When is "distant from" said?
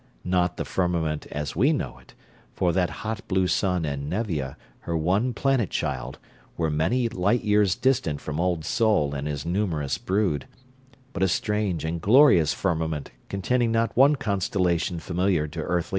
7.75-8.39